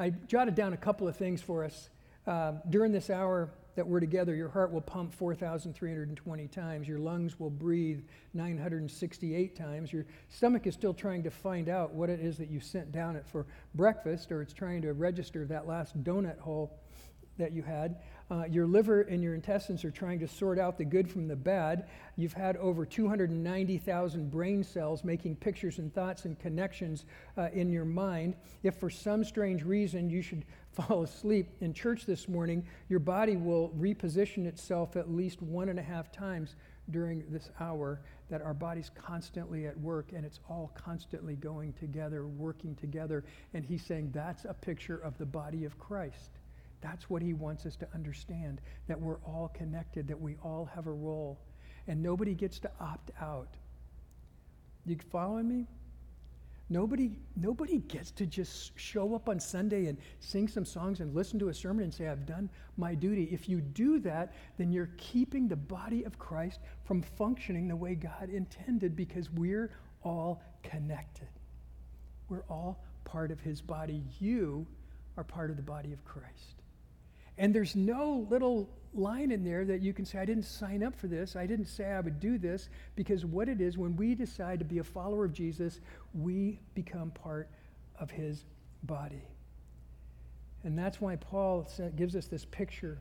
[0.00, 1.90] I jotted down a couple of things for us
[2.26, 6.88] uh, during this hour that we're together, your heart will pump 4,320 times.
[6.88, 8.02] Your lungs will breathe
[8.34, 9.92] 968 times.
[9.92, 13.16] Your stomach is still trying to find out what it is that you sent down
[13.16, 16.80] it for breakfast, or it's trying to register that last donut hole
[17.38, 17.96] that you had.
[18.28, 21.36] Uh, your liver and your intestines are trying to sort out the good from the
[21.36, 21.88] bad.
[22.16, 27.04] You've had over 290,000 brain cells making pictures and thoughts and connections
[27.38, 28.34] uh, in your mind.
[28.64, 33.36] If for some strange reason you should fall asleep in church this morning, your body
[33.36, 36.56] will reposition itself at least one and a half times
[36.90, 42.26] during this hour that our body's constantly at work and it's all constantly going together,
[42.26, 43.24] working together.
[43.54, 46.35] And he's saying that's a picture of the body of Christ.
[46.80, 50.86] That's what he wants us to understand that we're all connected, that we all have
[50.86, 51.38] a role,
[51.88, 53.56] and nobody gets to opt out.
[54.84, 55.66] You following me?
[56.68, 61.38] Nobody, nobody gets to just show up on Sunday and sing some songs and listen
[61.38, 63.28] to a sermon and say, I've done my duty.
[63.30, 67.94] If you do that, then you're keeping the body of Christ from functioning the way
[67.94, 69.70] God intended because we're
[70.02, 71.28] all connected.
[72.28, 74.02] We're all part of his body.
[74.18, 74.66] You
[75.16, 76.62] are part of the body of Christ.
[77.38, 80.96] And there's no little line in there that you can say, I didn't sign up
[80.96, 81.36] for this.
[81.36, 82.68] I didn't say I would do this.
[82.94, 85.80] Because what it is, when we decide to be a follower of Jesus,
[86.14, 87.50] we become part
[87.98, 88.44] of his
[88.84, 89.22] body.
[90.64, 92.98] And that's why Paul gives us this picture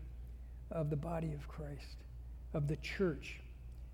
[0.69, 2.03] of the body of Christ,
[2.53, 3.39] of the church.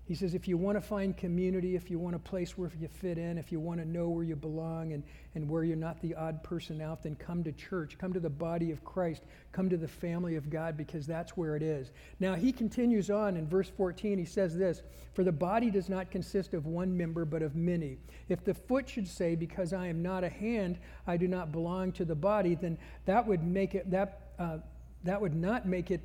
[0.04, 2.88] He says, if you want to find community, if you want a place where you
[2.88, 5.04] fit in, if you want to know where you belong and,
[5.36, 7.96] and where you're not the odd person out, then come to church.
[7.98, 9.22] Come to the body of Christ.
[9.52, 11.92] Come to the family of God because that's where it is.
[12.18, 14.18] Now, he continues on in verse 14.
[14.18, 14.82] He says this
[15.14, 17.98] For the body does not consist of one member, but of many.
[18.28, 21.92] If the foot should say, Because I am not a hand, I do not belong
[21.92, 24.58] to the body, then that would make it, that, uh,
[25.04, 26.00] that would not make it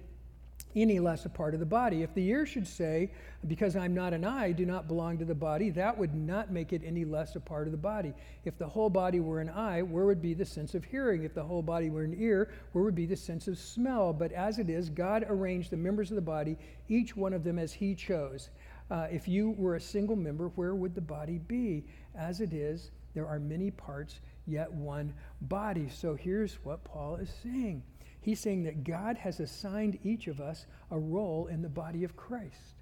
[0.75, 2.03] any less a part of the body.
[2.03, 3.11] If the ear should say,
[3.47, 6.73] Because I'm not an eye, do not belong to the body, that would not make
[6.73, 8.13] it any less a part of the body.
[8.45, 11.23] If the whole body were an eye, where would be the sense of hearing?
[11.23, 14.13] If the whole body were an ear, where would be the sense of smell?
[14.13, 16.57] But as it is, God arranged the members of the body,
[16.89, 18.49] each one of them as He chose.
[18.89, 21.85] Uh, if you were a single member, where would the body be?
[22.15, 25.89] As it is, there are many parts, yet one body.
[25.89, 27.83] So here's what Paul is saying.
[28.27, 32.17] He's saying that God has assigned each of us a role in the body of
[32.17, 32.75] Christ.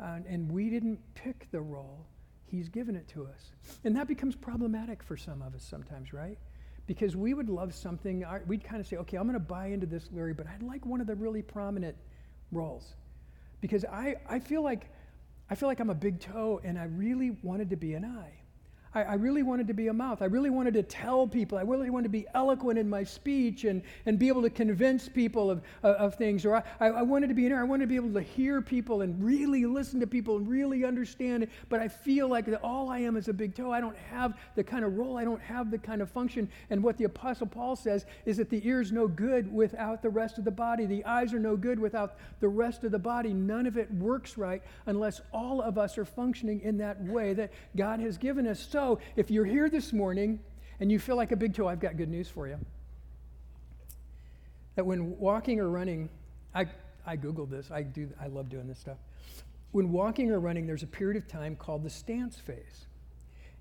[0.00, 2.04] Uh, and we didn't pick the role,
[2.46, 3.52] He's given it to us.
[3.84, 6.36] And that becomes problematic for some of us sometimes, right?
[6.88, 9.86] Because we would love something, we'd kind of say, okay, I'm going to buy into
[9.86, 11.94] this, Larry, but I'd like one of the really prominent
[12.50, 12.94] roles.
[13.60, 14.90] Because I, I feel like
[15.48, 18.39] I feel like I'm a big toe and I really wanted to be an eye.
[18.92, 20.20] I, I, really wanted to be a mouth.
[20.20, 21.58] I really wanted to tell people.
[21.58, 25.08] I really wanted to be eloquent in my speech and, and be able to convince
[25.08, 26.44] people of, of, of things.
[26.44, 27.60] Or I, I wanted to be in there.
[27.60, 30.84] I wanted to be able to hear people and really listen to people and really
[30.84, 31.50] understand it.
[31.68, 33.70] But I feel like all I am is a big toe.
[33.70, 35.16] I don't have the kind of role.
[35.16, 36.48] I don't have the kind of function.
[36.70, 40.10] And what the Apostle Paul says is that the ear is no good without the
[40.10, 40.86] rest of the body.
[40.86, 43.32] The eyes are no good without the rest of the body.
[43.32, 47.52] None of it works right unless all of us are functioning in that way that
[47.76, 48.58] God has given us.
[48.58, 50.40] So so, if you're here this morning
[50.80, 52.58] and you feel like a big toe, I've got good news for you.
[54.74, 56.08] That when walking or running,
[56.54, 56.64] I,
[57.04, 58.96] I Googled this, I, do, I love doing this stuff.
[59.72, 62.86] When walking or running, there's a period of time called the stance phase.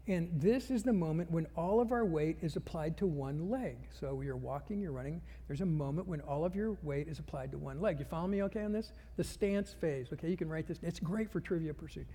[0.08, 3.76] And this is the moment when all of our weight is applied to one leg.
[4.00, 7.52] So you're walking, you're running, there's a moment when all of your weight is applied
[7.52, 8.00] to one leg.
[8.00, 8.94] You follow me okay on this?
[9.18, 10.08] The stance phase.
[10.14, 10.80] Okay, you can write this.
[10.82, 12.08] It's great for trivia pursuit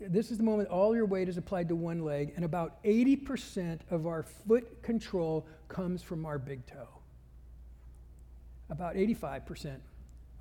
[0.00, 3.80] this is the moment all your weight is applied to one leg, and about 80%
[3.90, 6.88] of our foot control comes from our big toe.
[8.70, 9.76] About 85%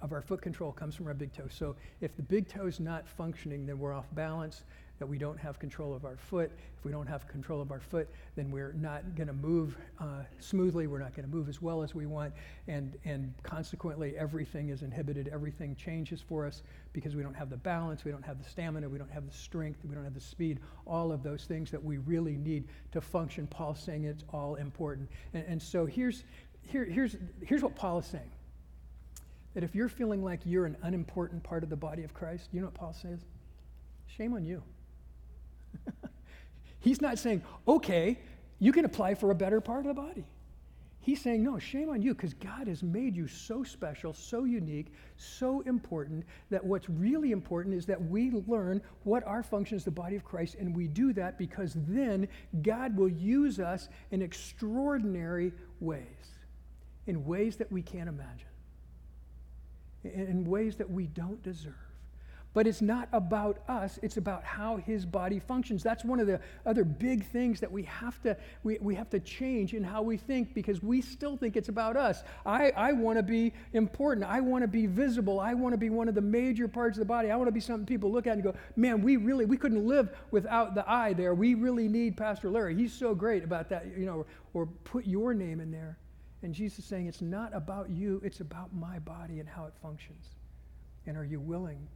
[0.01, 1.47] of our foot control comes from our big toe.
[1.49, 4.63] So if the big toe is not functioning, then we're off balance,
[4.99, 6.51] that we don't have control of our foot.
[6.77, 10.23] If we don't have control of our foot, then we're not going to move uh,
[10.39, 10.87] smoothly.
[10.87, 12.33] We're not going to move as well as we want.
[12.67, 15.27] And, and consequently, everything is inhibited.
[15.27, 18.87] Everything changes for us because we don't have the balance, we don't have the stamina,
[18.87, 20.59] we don't have the strength, we don't have the speed.
[20.85, 23.47] All of those things that we really need to function.
[23.47, 25.09] Paul's saying it's all important.
[25.33, 26.23] And, and so here's,
[26.61, 28.31] here, here's, here's what Paul is saying
[29.53, 32.59] that if you're feeling like you're an unimportant part of the body of Christ, you
[32.59, 33.19] know what Paul says?
[34.07, 34.63] Shame on you.
[36.79, 38.19] He's not saying, okay,
[38.59, 40.25] you can apply for a better part of the body.
[40.99, 44.93] He's saying, no, shame on you because God has made you so special, so unique,
[45.17, 49.91] so important that what's really important is that we learn what our function is the
[49.91, 52.29] body of Christ, and we do that because then
[52.61, 56.37] God will use us in extraordinary ways,
[57.05, 58.47] in ways that we can't imagine
[60.03, 61.73] in ways that we don't deserve.
[62.53, 65.81] But it's not about us, it's about how his body functions.
[65.81, 69.19] That's one of the other big things that we have to, we, we have to
[69.19, 72.23] change in how we think because we still think it's about us.
[72.45, 74.27] I, I want to be important.
[74.27, 75.39] I want to be visible.
[75.39, 77.31] I want to be one of the major parts of the body.
[77.31, 79.87] I want to be something people look at and go, man, we really, we couldn't
[79.87, 81.33] live without the eye there.
[81.33, 82.75] We really need Pastor Larry.
[82.75, 85.97] He's so great about that, you know, or, or put your name in there.
[86.43, 89.73] And Jesus is saying, it's not about you, it's about my body and how it
[89.81, 90.25] functions.
[91.07, 91.87] And are you willing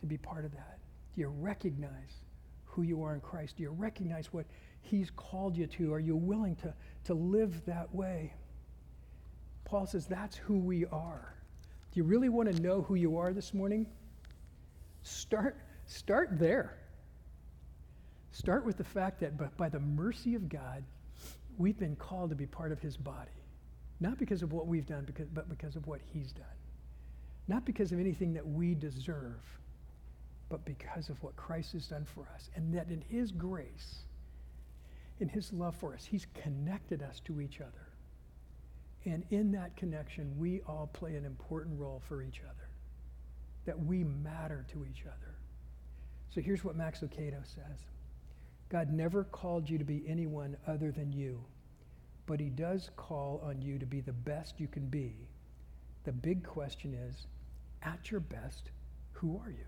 [0.00, 0.78] to be part of that?
[1.14, 2.24] Do you recognize
[2.64, 3.56] who you are in Christ?
[3.56, 4.46] Do you recognize what
[4.82, 5.92] He's called you to?
[5.92, 6.72] Are you willing to,
[7.04, 8.32] to live that way?
[9.64, 11.34] Paul says that's who we are.
[11.92, 13.86] Do you really want to know who you are this morning?
[15.02, 16.76] Start, start there.
[18.32, 20.84] Start with the fact that by the mercy of God,
[21.58, 23.30] we've been called to be part of His body.
[24.00, 26.44] Not because of what we've done, because, but because of what he's done.
[27.48, 29.44] Not because of anything that we deserve,
[30.50, 32.50] but because of what Christ has done for us.
[32.54, 34.00] And that in his grace,
[35.18, 37.88] in his love for us, he's connected us to each other.
[39.06, 42.68] And in that connection, we all play an important role for each other,
[43.64, 45.34] that we matter to each other.
[46.34, 47.86] So here's what Max Lucado says
[48.68, 51.40] God never called you to be anyone other than you
[52.30, 55.12] but he does call on you to be the best you can be.
[56.04, 57.26] The big question is
[57.82, 58.70] at your best,
[59.10, 59.66] who are you?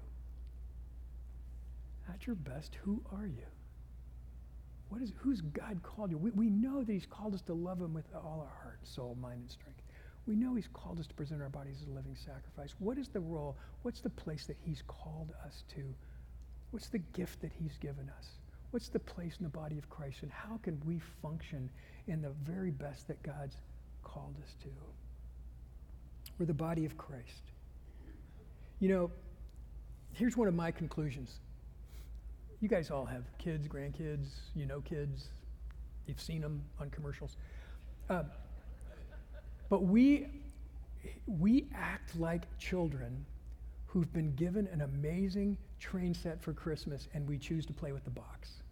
[2.12, 3.46] At your best, who are you?
[4.88, 6.18] What is, who's God called you?
[6.18, 9.16] We, we know that He's called us to love Him with all our heart, soul,
[9.20, 9.80] mind, and strength.
[10.26, 12.74] We know He's called us to present our bodies as a living sacrifice.
[12.78, 13.56] What is the role?
[13.82, 15.82] What's the place that He's called us to?
[16.70, 18.28] What's the gift that He's given us?
[18.70, 21.70] What's the place in the body of Christ, and how can we function
[22.06, 23.56] in the very best that God's
[24.02, 24.68] called us to.
[26.38, 27.42] We're the body of Christ.
[28.80, 29.10] You know,
[30.12, 31.38] here's one of my conclusions.
[32.62, 35.28] You guys all have kids, grandkids, you know kids,
[36.06, 37.36] you've seen them on commercials.
[38.08, 38.22] Uh,
[39.68, 40.28] but we,
[41.26, 43.26] we act like children
[43.86, 48.04] who've been given an amazing train set for Christmas and we choose to play with
[48.04, 48.62] the box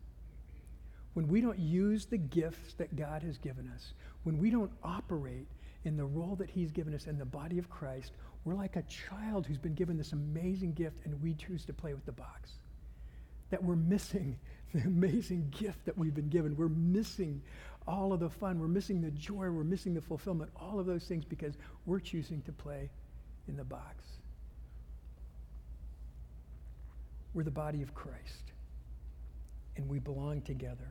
[1.14, 5.46] when we don't use the gifts that God has given us, when we don't operate
[5.84, 8.12] in the role that He's given us in the body of Christ,
[8.44, 11.94] we're like a child who's been given this amazing gift and we choose to play
[11.94, 12.52] with the box.
[13.50, 14.38] That we're missing
[14.74, 16.56] the amazing gift that we've been given.
[16.56, 17.42] We're missing
[17.86, 18.58] all of the fun.
[18.60, 19.50] We're missing the joy.
[19.50, 20.50] We're missing the fulfillment.
[20.56, 21.54] All of those things because
[21.86, 22.90] we're choosing to play
[23.48, 24.04] in the box.
[27.34, 28.52] We're the body of Christ
[29.76, 30.88] and we belong together.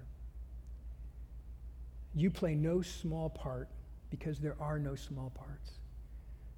[2.15, 3.69] You play no small part
[4.10, 5.72] because there are no small parts.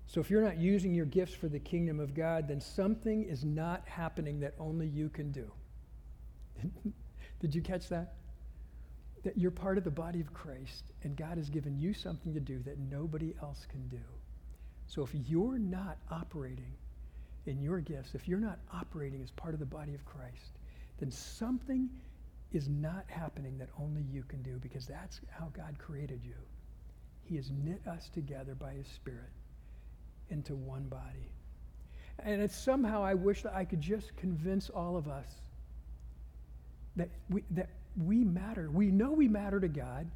[0.08, 3.44] So if you're not using your gifts for the kingdom of God, then something is
[3.44, 5.52] not happening that only you can do.
[7.40, 8.16] Did you catch that?
[9.24, 12.40] That you're part of the body of Christ, and God has given you something to
[12.40, 14.02] do that nobody else can do.
[14.88, 16.74] So if you're not operating
[17.46, 20.58] in your gifts, if you're not operating as part of the body of Christ,
[21.00, 21.90] then something
[22.52, 26.36] is not happening that only you can do because that's how God created you.
[27.24, 29.32] He has knit us together by His Spirit
[30.30, 31.32] into one body.
[32.20, 35.26] And it's somehow I wish that I could just convince all of us
[36.96, 38.70] that we, that we matter.
[38.72, 40.10] We know we matter to God,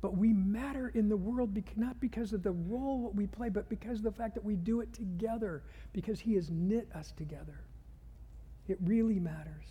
[0.00, 3.68] but we matter in the world not because of the role that we play, but
[3.68, 7.60] because of the fact that we do it together, because He has knit us together.
[8.68, 9.64] It really matters.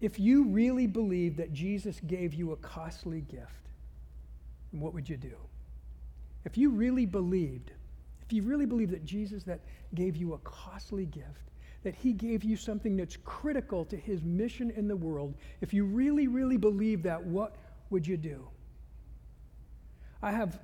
[0.00, 3.68] If you really believe that Jesus gave you a costly gift,
[4.70, 5.36] what would you do?
[6.44, 7.72] If you really believed
[8.24, 9.60] if you really believe that Jesus that
[9.94, 11.50] gave you a costly gift,
[11.84, 15.84] that he gave you something that's critical to his mission in the world, if you
[15.84, 17.56] really, really believe that, what
[17.90, 18.48] would you do?
[20.22, 20.58] I have,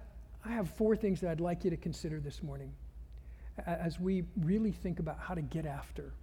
[0.45, 2.73] I have four things that I'd like you to consider this morning
[3.67, 6.15] as we really think about how to get after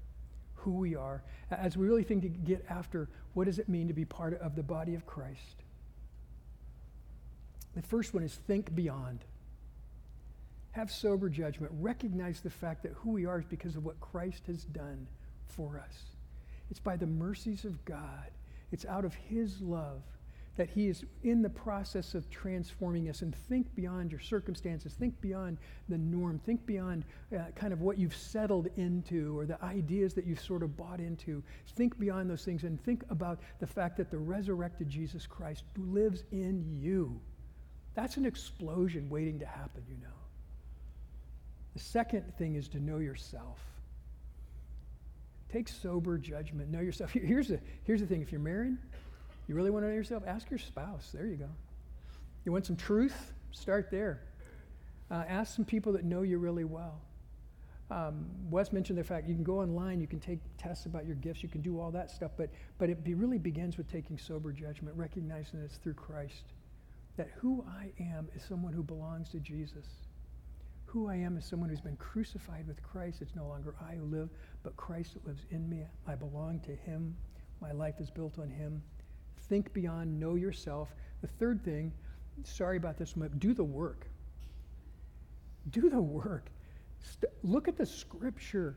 [0.56, 3.94] who we are, as we really think to get after what does it mean to
[3.94, 5.64] be part of the body of Christ.
[7.76, 9.20] The first one is think beyond.
[10.78, 11.72] Have sober judgment.
[11.80, 15.08] Recognize the fact that who we are is because of what Christ has done
[15.48, 16.04] for us.
[16.70, 18.30] It's by the mercies of God,
[18.72, 20.04] it's out of His love
[20.56, 23.24] that He is in the process of transforming us.
[23.24, 25.58] And think beyond your circumstances, think beyond
[25.90, 27.06] the norm, think beyond
[27.36, 31.00] uh, kind of what you've settled into or the ideas that you've sort of bought
[31.00, 31.42] into.
[31.76, 36.24] Think beyond those things and think about the fact that the resurrected Jesus Christ lives
[36.32, 37.20] in you.
[37.96, 40.17] That's an explosion waiting to happen, you know.
[41.78, 43.60] The second thing is to know yourself.
[45.54, 46.72] Take sober judgment.
[46.72, 47.12] Know yourself.
[47.14, 48.78] Here's the, here's the thing if you're married,
[49.48, 50.24] you really want to know yourself?
[50.26, 51.12] Ask your spouse.
[51.14, 51.50] There you go.
[52.46, 53.32] You want some truth?
[53.52, 54.24] Start there.
[55.12, 57.00] Uh, ask some people that know you really well.
[57.92, 61.16] Um, Wes mentioned the fact you can go online, you can take tests about your
[61.16, 62.50] gifts, you can do all that stuff, but,
[62.80, 66.54] but it be, really begins with taking sober judgment, recognizing it's through Christ.
[67.18, 70.07] That who I am is someone who belongs to Jesus.
[70.88, 73.22] Who I am is someone who's been crucified with Christ.
[73.22, 74.30] It's no longer I who live,
[74.64, 75.84] but Christ that lives in me.
[76.08, 77.16] I belong to Him.
[77.62, 78.82] My life is built on Him
[79.48, 80.90] think beyond, know yourself.
[81.22, 81.92] The third thing,
[82.44, 84.08] sorry about this, do the work.
[85.70, 86.50] Do the work.
[87.00, 88.76] St- look at the scripture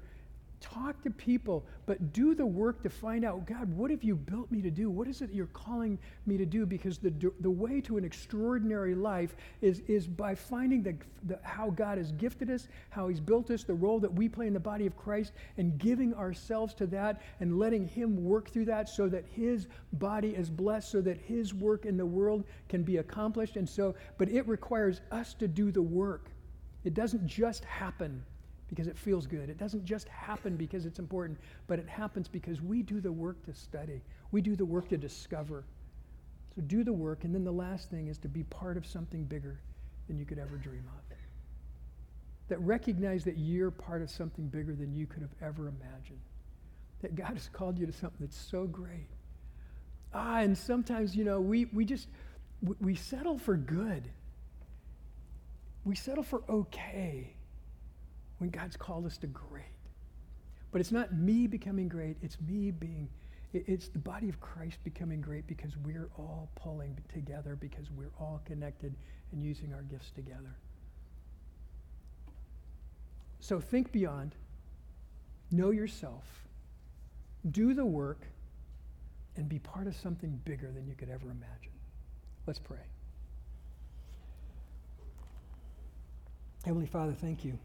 [0.61, 4.51] talk to people, but do the work to find out, God, what have you built
[4.51, 4.91] me to do?
[4.91, 6.67] What is it you're calling me to do?
[6.67, 10.95] Because the, the way to an extraordinary life is, is by finding the,
[11.25, 14.47] the, how God has gifted us, how He's built us, the role that we play
[14.47, 18.67] in the body of Christ, and giving ourselves to that and letting Him work through
[18.67, 22.83] that so that His body is blessed, so that His work in the world can
[22.83, 23.57] be accomplished.
[23.57, 26.31] And so, but it requires us to do the work.
[26.85, 28.23] It doesn't just happen
[28.71, 29.51] because it feels good.
[29.51, 33.45] It doesn't just happen because it's important, but it happens because we do the work
[33.45, 34.01] to study,
[34.31, 35.65] we do the work to discover.
[36.55, 39.25] So do the work, and then the last thing is to be part of something
[39.25, 39.61] bigger
[40.09, 41.17] than you could ever dream of.
[42.49, 46.19] That recognize that you're part of something bigger than you could have ever imagined.
[47.01, 49.07] That God has called you to something that's so great.
[50.13, 52.09] Ah, and sometimes, you know, we, we just,
[52.61, 54.11] we, we settle for good.
[55.85, 57.35] We settle for okay
[58.41, 59.65] when God's called us to great.
[60.73, 63.09] But it's not me becoming great, it's me being,
[63.53, 68.41] it's the body of Christ becoming great because we're all pulling together, because we're all
[68.47, 68.95] connected
[69.33, 70.57] and using our gifts together.
[73.41, 74.35] So think beyond,
[75.51, 76.25] know yourself,
[77.51, 78.27] do the work,
[79.37, 81.73] and be part of something bigger than you could ever imagine.
[82.47, 82.79] Let's pray.
[86.65, 87.59] Heavenly Father, thank you.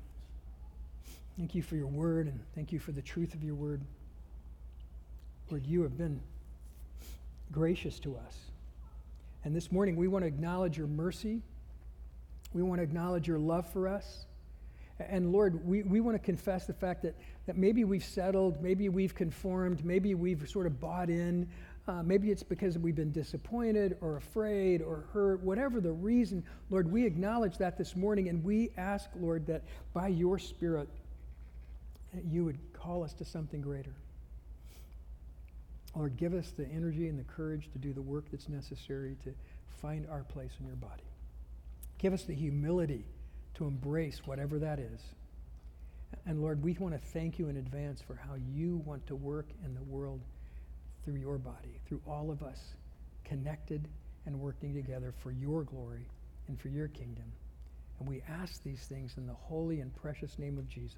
[1.38, 3.82] Thank you for your word and thank you for the truth of your word.
[5.50, 6.22] Lord, you have been
[7.52, 8.38] gracious to us.
[9.44, 11.42] And this morning we want to acknowledge your mercy.
[12.54, 14.26] We want to acknowledge your love for us.
[14.98, 17.16] And Lord, we, we want to confess the fact that,
[17.48, 21.50] that maybe we've settled, maybe we've conformed, maybe we've sort of bought in.
[21.86, 26.46] Uh, maybe it's because we've been disappointed or afraid or hurt, whatever the reason.
[26.70, 29.64] Lord, we acknowledge that this morning and we ask, Lord, that
[29.94, 30.88] by your Spirit,
[32.24, 33.94] you would call us to something greater.
[35.96, 39.34] Lord, give us the energy and the courage to do the work that's necessary to
[39.82, 41.04] find our place in your body.
[41.98, 43.06] Give us the humility
[43.56, 45.00] to embrace whatever that is.
[46.26, 49.48] And Lord, we want to thank you in advance for how you want to work
[49.64, 50.22] in the world
[51.04, 52.60] through your body, through all of us
[53.24, 53.88] connected
[54.26, 56.08] and working together for your glory
[56.48, 57.32] and for your kingdom.
[58.00, 60.98] And we ask these things in the holy and precious name of Jesus.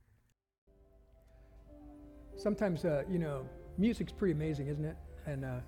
[2.41, 4.97] sometimes, uh, you know, music's pretty amazing, isn't it?
[5.25, 5.59] And uh,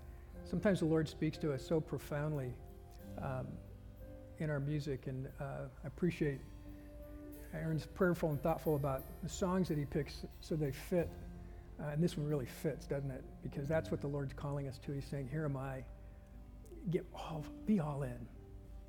[0.44, 2.54] sometimes the Lord speaks to us so profoundly
[3.22, 3.48] um,
[4.40, 5.08] in our music.
[5.08, 6.40] And uh, I appreciate
[7.54, 11.10] Aaron's prayerful and thoughtful about the songs that he picks so they fit.
[11.80, 13.24] Uh, and this one really fits, doesn't it?
[13.44, 14.92] Because that's what the Lord's calling us to.
[14.92, 15.84] He's saying, Here am I.
[16.92, 18.28] Get all, be all in.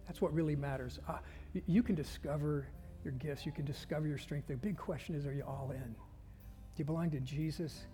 [0.07, 0.99] That's what really matters.
[1.09, 1.19] Uh,
[1.67, 2.67] you can discover
[3.05, 4.49] your gifts, you can discover your strength.
[4.49, 5.95] The big question is, are you all in?
[6.75, 7.85] Do you belong to Jesus?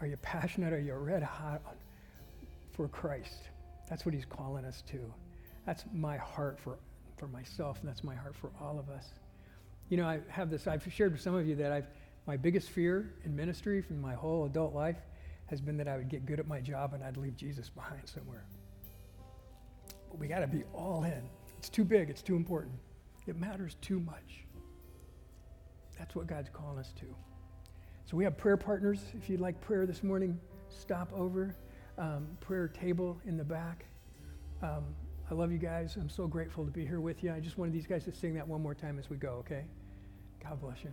[0.00, 0.72] Are you passionate?
[0.72, 1.62] Are you red hot
[2.72, 3.48] for Christ?
[3.88, 5.12] That's what he's calling us to.
[5.66, 6.78] That's my heart for,
[7.16, 9.06] for myself, and that's my heart for all of us.
[9.88, 11.86] You know, I have this, I've shared with some of you that I've,
[12.26, 14.98] my biggest fear in ministry from my whole adult life
[15.46, 18.02] has been that I would get good at my job and I'd leave Jesus behind
[18.08, 18.44] somewhere.
[20.08, 21.28] But we got to be all in.
[21.58, 22.74] It's too big, it's too important.
[23.26, 24.44] It matters too much.
[25.98, 27.06] That's what God's calling us to.
[28.04, 29.00] So we have prayer partners.
[29.14, 30.38] If you'd like prayer this morning,
[30.68, 31.56] stop over.
[31.96, 33.86] Um, prayer table in the back.
[34.62, 34.84] Um,
[35.30, 35.96] I love you guys.
[35.96, 37.32] I'm so grateful to be here with you.
[37.32, 39.64] I just wanted these guys to sing that one more time as we go, okay?
[40.42, 40.90] God bless you.